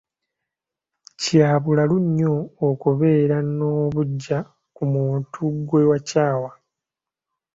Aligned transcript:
Kya 1.21 1.49
bulalu 1.63 1.97
nnyo 2.05 2.33
okubeera 2.67 3.37
n'obuggya 3.57 4.39
ku 4.75 4.83
muntu 4.93 5.39
gwe 5.67 5.81
wakyawa. 5.89 6.51